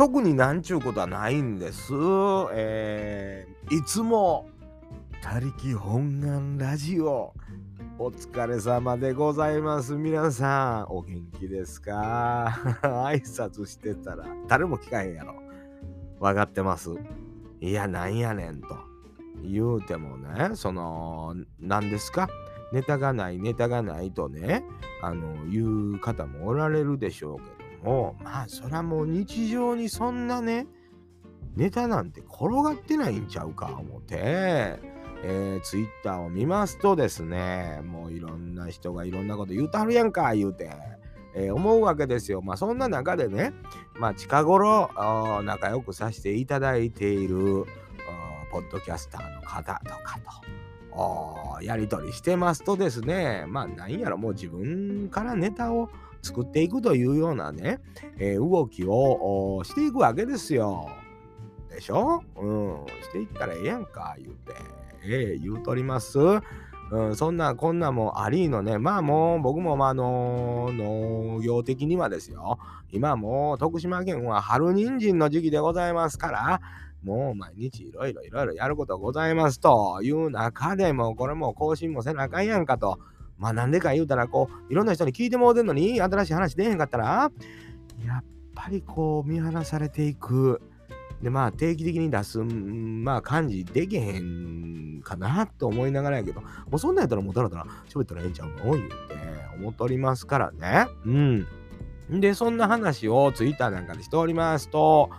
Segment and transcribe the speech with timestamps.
[0.00, 1.92] 特になんちゅうことはないんです。
[2.54, 4.48] えー、いつも、
[5.20, 7.34] 他力本願ラジオ。
[7.98, 9.92] お疲れ様でございます。
[9.96, 12.78] 皆さん、お元気ですか？
[12.80, 15.34] 挨拶してたら、誰も聞かへんやろ。
[16.18, 16.88] 分かってます。
[17.60, 18.68] いや、なんやねんと。
[19.44, 22.26] 言うてもね、その、何ですか？
[22.72, 24.64] ネタがない、ネタがないとね、
[25.02, 30.66] あの、言う方もおられるでしょうけども、まあ、そらもう日常にそんなね、
[31.56, 34.78] ネタなんて転がってないんちゃうか、思って、
[35.22, 40.70] えー、ツイッターを見ますとですね、もういろんな人がいろんなこと言うたるやんか、言うて、
[41.34, 42.40] えー、思うわけですよ。
[42.42, 43.52] まあそんな中でね、
[43.94, 44.90] まあ近頃
[45.44, 47.66] 仲良くさせていただいている
[48.50, 50.69] ポッドキャスターの方とかと。
[51.62, 55.88] やり取りしてますとですね、まあなんやろ、もう自分からネタを
[56.22, 57.80] 作っていくというようなね、
[58.18, 60.90] えー、動きをしていくわけですよ。
[61.68, 62.22] でしょ？
[62.36, 64.52] うん、していったらええやんか、言うて。
[65.02, 66.18] ええ言うとります。
[66.18, 72.58] うん、そんなこんなもありのね、まあもう僕もまあの農業的にはですよ、
[72.90, 76.60] 今もう徳島県は春人参の時期でございますから、
[77.02, 82.98] もう毎日いろいろいろいろやることございますという中でも、これも更新もせなあかんやんかと。
[83.38, 87.32] まあなんでか言うたら、こう、いろんな人に聞いてもうてんのに、新しい話出へんかったら、
[88.04, 90.60] やっぱりこう見放されていく。
[91.22, 98.94] で、まあ、定期的に出す、まあ、感じできへんかなと思いながらやけど、もうそんなやったらもうだらだら喋ったらええんちゃうの言うて
[99.58, 100.86] 思っとりますからね。
[101.04, 101.46] うん。
[102.20, 105.10] で、そんな話をツイッターなんかでしておりますと、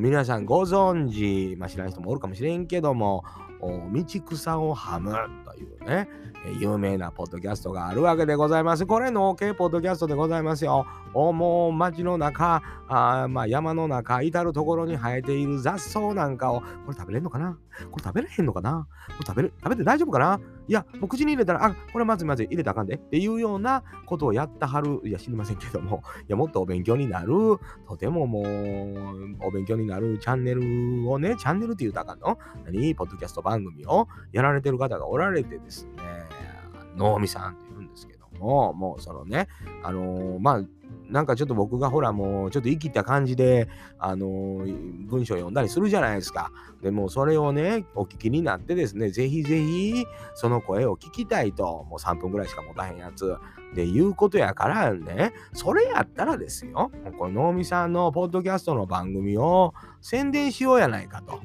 [0.00, 3.24] 皆さんご存知、まあ、知らん人もおるかもしれんけども、
[3.60, 5.12] 道草をはむ
[5.44, 6.08] というね、
[6.60, 8.86] 有名なポッドキャストがあるわけでございます。
[8.86, 10.86] これの系ポッドキャストでございますよ。
[11.12, 17.58] もう街の中、あまあ、山の中、至るところに生えている雑草なんかを、これ食べれんのかな？
[17.90, 18.86] これ食べれへんのかな？
[19.08, 20.40] これ食べる食べて大丈夫かな？
[20.68, 27.32] いや、もう口に入れたら、あ、これまずまず入れたらあかんでっていうようなことをやったはる、いや、知りませんけども、いや、もっとお勉強になる、
[27.86, 28.44] とてももう、
[29.46, 32.38] お勉強になるチャンネルをね、チャンネルって言うたらあかんの？
[32.64, 32.94] 何？
[32.94, 35.92] ポッドキャスト番組をやられてる方がおられてですね、
[36.96, 39.48] 能見さんって言うんですけども、もうそのね、
[39.82, 40.60] あのー、まあ、
[41.08, 43.68] なんかちょっと僕がほらもうちょっと生きた感じで、
[43.98, 46.50] あのー、文章読んだりするじゃないですか。
[46.82, 53.36] でもそれをね、お聞きになってですね、ぜひぜひその声を聞きたいと、もう3分ぐらいしか持たへんやつ、
[53.74, 61.40] でいうことやからね、それやったらですよ、この能見さんのポッドキャストの番組を宣伝しようやないかと。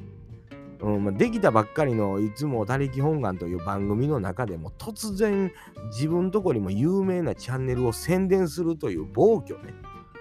[0.82, 5.52] うんまあ、できたばっかりのいつも他力本願という番組の中でも突然
[5.92, 9.74] 自分とこにも有名なチャンネルを宣伝するという暴挙ね。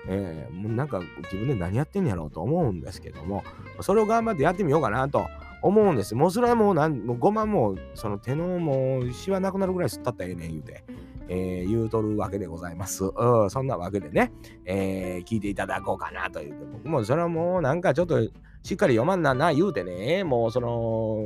[0.08, 3.44] えー、なんか自分で何やってんやろうと思うんですけども、
[3.82, 5.28] それを頑張ってやってみようかなと
[5.62, 6.16] 思うんです。
[6.16, 10.84] もうそれはもうなんもう5万もその手のもうしわなくなるぐらい吸ったったらええねん言うて。
[11.28, 13.06] えー、言うとるわけでございます。
[13.06, 14.32] うん、そんなわけでね、
[14.66, 16.56] えー、聞いていただこうかなという。
[16.74, 18.22] 僕もそれはもうなんかちょっと
[18.64, 21.24] しっかり読まんなな言うてね、もうその、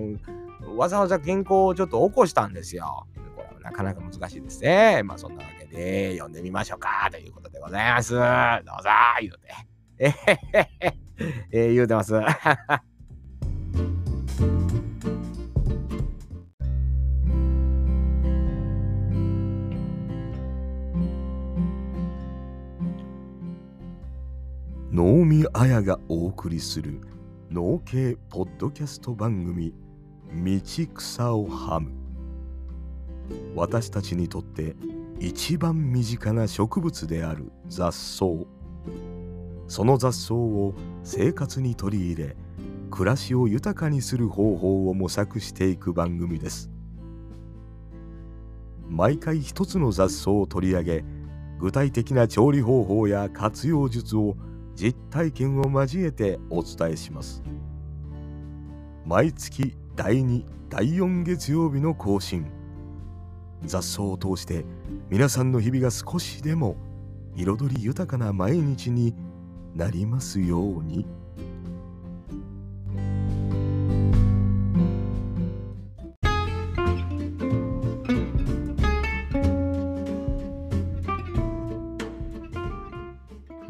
[0.77, 3.07] わざわざ原稿をちょっと起こしたんですよ。
[3.35, 5.03] これはなかなか難しいですね。
[5.03, 8.13] まあそんなわけで読んでみましょうかということでございます。
[8.13, 8.29] どうぞ
[9.21, 9.75] 言うて。
[9.97, 10.97] えへへへ、
[11.51, 12.13] えー、言うてます。
[25.25, 27.01] 見綾がお送りする
[27.49, 29.73] 農系ポッドキャスト番組
[30.31, 31.89] 道草をはむ。
[33.55, 34.75] 私たちにとって
[35.19, 38.25] 一番身近な植物である雑草。
[39.67, 42.35] その雑草を生活に取り入れ
[42.91, 46.69] 暮らしを豊かにする方法を模索していく番組です。
[48.87, 51.05] 毎回一つの雑草を取り上げ
[51.57, 54.37] 具体的な調理方法や活用術を
[54.75, 57.41] 実体験を交えてお伝えします。
[59.05, 62.45] 毎月第2第4月曜日の更新。
[63.63, 64.65] 雑草を通して
[65.09, 66.75] 皆さんの日々が少しでも
[67.35, 69.15] 彩り豊かな毎日に
[69.73, 71.07] なりますように。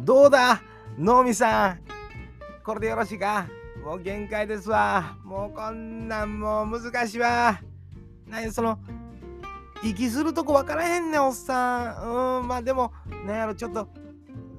[0.04, 0.62] どうだ？
[0.97, 1.80] 能見さん
[2.63, 3.47] これでよろしいか？
[3.83, 5.18] もう限界ですわ。
[5.24, 7.59] もうこんなんもう難しいわ。
[8.27, 8.80] 何その
[9.83, 12.39] 息するとこ分からへんねおっさん。
[12.39, 12.92] うんまあでも
[13.25, 13.88] なんやろちょっと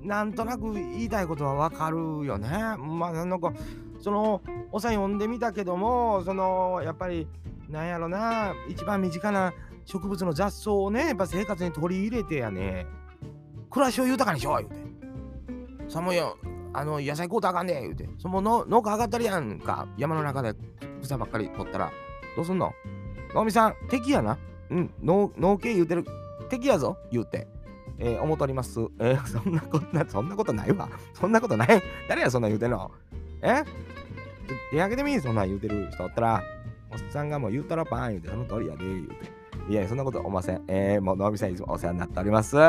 [0.03, 2.49] なんとなく言いたいことはわかるよね。
[2.79, 3.53] まあなんか
[3.99, 7.27] そのおさん読んでみたけどもそのやっぱり
[7.69, 9.53] なんやろな一番身近な
[9.85, 12.87] 植物の雑草をねやっぱ生活に取り入れてやね。
[13.69, 14.86] 暮らしを豊かにしよう言うて。
[15.89, 16.37] そのよ
[16.73, 18.09] あの野菜買うたあかんで言うて。
[18.19, 20.55] その農家上がったりやんか山の中で
[21.03, 21.91] 草ばっかり取ったら
[22.37, 22.73] どうすんの
[23.35, 24.39] 能見さん敵やな。
[24.71, 26.05] うん農農系言うてる
[26.51, 27.47] 敵やぞ言うて。
[27.99, 28.79] えー、思っております。
[28.99, 30.89] えー、 そんなことな、そんなことないわ。
[31.15, 31.83] そんなことない。
[32.09, 32.91] 誰や、そんな言うてんの？
[33.43, 33.65] え？
[34.71, 36.43] 手挙げてみそんな言うてる人おったら、
[36.93, 39.36] おっさんがもう言うたらパーン言うて、その通りやで、言うて。
[39.69, 40.63] いや、そんなこと思いません。
[40.69, 42.55] えー、もう、のびさんいつもお世話になっております。
[42.55, 42.69] ま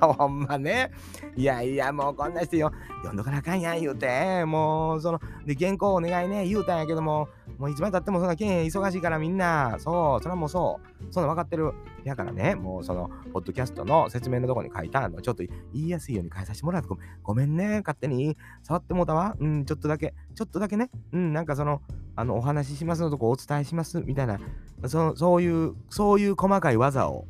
[0.00, 0.90] あ、ほんまね。
[1.34, 11.72] いやいや、もうこんな人よ、読んどかなあかんやん言うて、もう、その、で、原稿お願いね、言うたんやけども、もういつまでたってもそんな件忙しいからみんな、そう、それはもうそう、そんな分かってる。
[12.04, 16.88] やからね、もうその、ポッドキャストの説明のとこに書いたの、ちょっと言いやすいように変えさせてもらって、
[17.22, 19.34] ごめんね、勝手に触ってもうたわ。
[19.40, 21.80] うん、ちょっとだけ、ちょっとだけね、うん、なんかその、
[22.16, 24.40] あの、お話ししますのとこお伝えします、みたいな、
[24.86, 27.26] そそういう、そういう細かい技を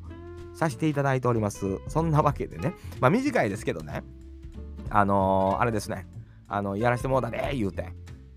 [0.55, 1.79] させていただいております。
[1.89, 4.03] そんなわけでね、まあ短いですけどね、
[4.89, 6.07] あのー、あれですね、
[6.49, 7.93] あの、やらしてもうたで、言うて。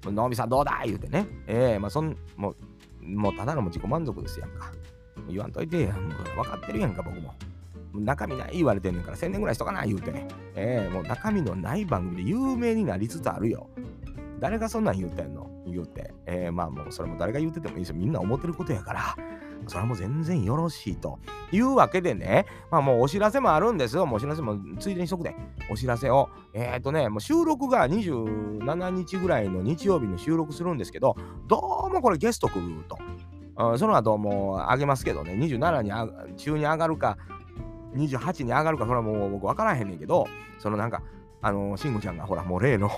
[0.05, 1.27] のびさんどうだ言うてね。
[1.45, 2.55] ええー、まあそん、も
[3.01, 4.71] う、もうただの自己満足ですやんか。
[5.29, 5.87] 言わんといて。
[5.87, 7.33] もう分かってるやんか、僕も。
[7.93, 10.11] 中身ない言われてんねんから1000年ぐらいしとかない言うて。
[10.55, 13.69] ええー、もう中身のない番組で有名になりつつあるよ。
[14.39, 15.49] 誰がそんなん言うてんの？
[15.69, 16.13] 言うて。
[16.25, 17.95] ええー、まあもうそれも誰が言うててもいいですよ。
[17.95, 19.15] みんな思ってることやから。
[19.67, 21.19] それはもう全然よろしいと
[21.51, 24.05] いうわけでね、まあもうお知らせもあるんですよ。
[24.05, 25.35] もうお知らせもついでにしとくで。
[25.71, 26.29] お知らせを。
[26.53, 31.15] えっ、ー、とね、もう収録が27日ぐらいの日曜日に収録するんですけど、
[31.47, 32.97] どうもこれゲスト来ると。
[33.57, 37.17] うん、その後もう上げますけどね、27に中に上がるか、
[37.95, 40.27] 28に上がるか、それはもう僕分からへんねんけど、
[40.57, 41.03] そのなんか、
[41.41, 42.89] あのー、慎吾ちゃんが、ほら、もう例の、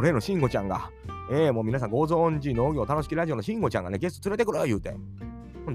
[0.00, 0.90] 例の慎吾ちゃんが、
[1.32, 4.96] えー、もう皆さんご存知農業楽しきラジオの慎吾ちゃんがね、ゲスト連れてくる言うて。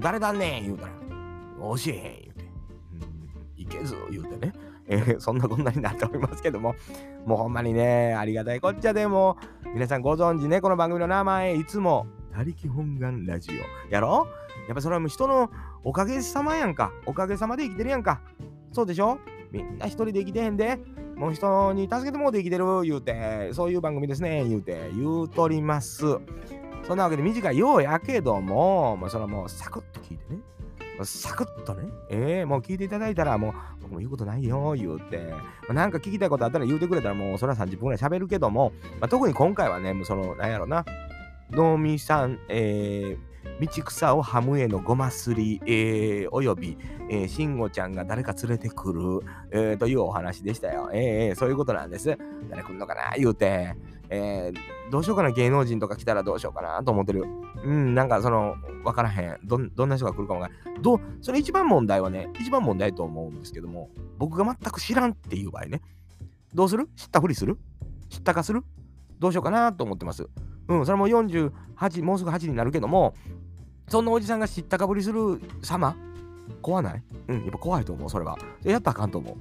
[0.00, 0.92] 誰だねん言うたら、
[1.58, 2.44] 教えへん言うて、
[3.56, 4.52] うん、いけず言うてね、
[4.86, 6.74] えー、そんなこんなになっておりますけども、
[7.24, 9.38] もうほんまにね、ありがたいこっちゃでも、
[9.72, 13.52] 皆さんご存知ね、この番組の名前、いつも、他力本願ラジ
[13.90, 13.94] オ。
[13.94, 14.26] やろ？
[14.68, 15.50] やっぱそれはもう人の
[15.84, 16.92] おかげさまやんか。
[17.06, 18.20] おかげさまで生きてるやんか。
[18.72, 19.18] そうでしょ？
[19.50, 20.78] みんな一人で生きてへんで。
[21.16, 26.04] もう人に助けてもうて生きてる言うて、そういう番組ですね、言うて、言うとります。
[26.86, 30.40] そんなわけで短いようやけども、まあ、それはもうサクッと聞いてね。
[31.04, 33.52] サクッとね、えー、もう聞いていただいたら、もう
[33.82, 40.84] 僕も言うことないよ、言うて、まあ、なんか聞きたいことあったら言うてくれたら、もうそれは30分ぐらい喋るけども、まあ、特に今回はね、もうその、なんやろな、
[41.50, 43.18] 能見さん、えー、
[43.60, 46.76] 道草をハムへのごますり、えー、および、
[47.10, 49.00] えー、慎吾ちゃんが誰か連れてくる、
[49.50, 50.90] えー、というお話でしたよ。
[50.92, 52.18] えー、そういうことなんです。
[52.50, 53.16] 誰来んのかな？
[53.16, 53.74] 言うて、
[54.10, 57.24] えー、どうしようかな、芸能人とか来たらどうしようかなと思ってる。
[57.64, 59.38] うん、なんかその、わからへん。
[59.44, 60.82] どどんな人が来るかもわからん。
[60.82, 65.80] どそれ一番問題はね、一番問題と思うんですけども、僕が全く知らんっていう場合ね、
[66.52, 66.88] どうする？
[66.94, 67.58] 知ったふりする？
[68.10, 68.62] 知ったかする？
[69.18, 70.28] どうしようかなと思ってます。
[70.68, 73.14] うん、それも48、もうすぐ8になるけども、
[73.88, 75.96] そんなおじさんが知ったかぶりする様？
[76.62, 77.02] 怖ない？
[77.28, 78.38] うん、やっぱ怖いと思う、それは。
[78.64, 79.36] やったらあかんと思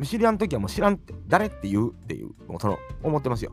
[0.00, 0.04] う。
[0.04, 3.52] 知らんときはもう知らんって、誰って言うっていう、もうその、思ってますよ。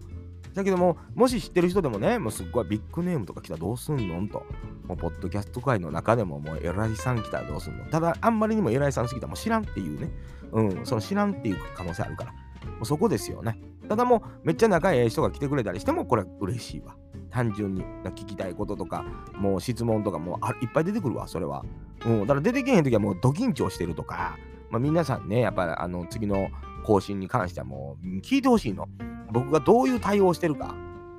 [0.53, 4.21] だけども、もし知ってる人でもね、もうすっごいビッグネームとか来たらどうすんの？
[4.21, 4.45] んと。
[4.87, 7.85] もう、ポッドキャスト界の中でも、もう、偉いさん来たらどうすんの？
[7.85, 10.11] ただ、あんまりにも偉いさんすぎたらもう知らんっていうね。
[10.51, 12.31] うん、その知らんっていう可能性あるから。
[12.31, 12.37] も
[12.81, 13.59] うそこですよね。
[13.89, 16.95] ただもう、めっちゃ仲いい人が来てくれたりしても、これ嬉しいわ。
[17.35, 21.65] 単純に聞きたいこととか、もう質問とかもあいっぱい出てくるわ、それは。
[22.05, 24.37] うん、だから出てけへんときはもうド緊張してるとか、
[24.69, 26.47] まあ、皆さんね、やっぱりあの次の
[26.85, 28.87] 更新に関してはもう聞いてほしいの。
[29.33, 30.75] 僕がどういう対応してるか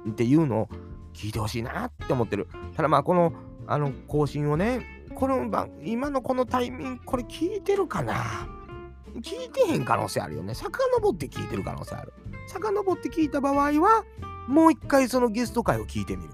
[0.08, 0.68] っていうのを
[1.12, 2.48] 聞いてほしいなって思ってる。
[2.74, 3.34] ただまあこの
[3.66, 8.14] あの更新をね、この番今のこのタイミング、これ聞いてるかな？
[9.16, 10.54] 聞いてへん可能性あるよね。
[10.54, 12.14] 遡って聞いてる可能性ある。
[12.48, 14.04] 遡って聞いた場合は、
[14.48, 16.30] もう一回そのゲスト会を聞いてみる。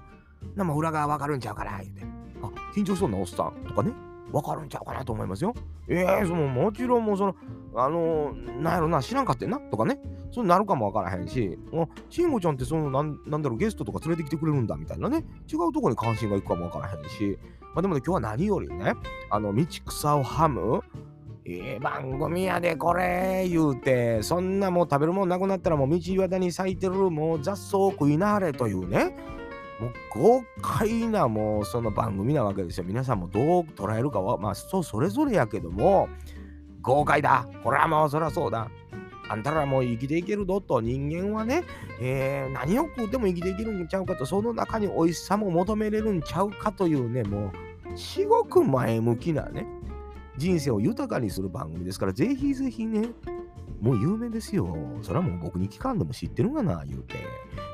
[0.55, 2.05] なも裏側わかるんちゃうかな言うて。
[2.41, 3.91] あ、緊張そうなおっさんとかね。
[4.31, 5.53] わかるんちゃうかなと思いますよ。
[5.87, 7.35] ええー、そのもちろんもうその、
[7.75, 9.99] あのー、なんやろな、知らんかってんなとかね。
[10.31, 11.59] そうなるかもわからへんし、
[12.09, 15.23] 慎吾ちゃんってそのなんなんだろう、ゲストとか連れてきてくれるんだみたいなね。
[15.47, 17.37] 違うとこに関心がいくかもわからへんし。
[17.75, 18.93] まあでもね、今日は何よりね、
[19.29, 20.81] あの、道草をはむ、
[21.45, 29.15] ええ番組やでこれ言うて、そんなもう食べるもんなくなったらもう道端に咲いてるもう雑草を食いなはれというね。
[29.79, 32.85] もう豪快なもうその番組なわけですよ。
[32.85, 36.07] 皆さんもどう捉えるかは、まあそうそれぞれやけども、
[36.81, 37.47] 豪快だ。
[37.63, 38.69] これはもうそりゃそうだ。
[39.29, 41.63] あんたらもう生きていけるぞと人間はね、
[41.99, 47.51] えー、何を食うても生きていけるんちゃうかとその中に美味しさも求めれるんちゃうかというねも
[47.93, 49.65] う至極前向きなね
[50.37, 53.09] 人生を豊かにする番組ですからぜひぜひね
[53.83, 54.73] もう有名ですよ。
[55.01, 57.15] それはもう僕に聞かんでも知ってるがな、言うて。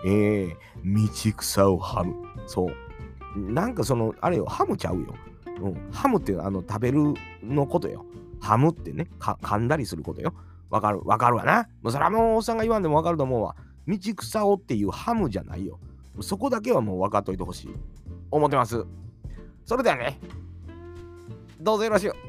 [0.07, 2.15] えー、道草をハム。
[2.47, 3.39] そう。
[3.39, 5.13] なんかその、あれよ、ハムちゃうよ。
[5.61, 7.13] うん、ハムってあの食べる
[7.43, 8.07] のことよ。
[8.39, 10.33] ハムってね、噛んだりすることよ。
[10.71, 11.69] わかる、わかるわな。
[11.83, 13.55] もうそれはもうおっさんが言わんでもわかると思うわ。
[13.87, 15.79] 道草をっていうハムじゃないよ。
[16.21, 17.75] そこだけはもう分かっといてほしい。
[18.31, 18.83] 思ってます。
[19.63, 20.19] それではね、
[21.61, 22.28] どうぞよろしく。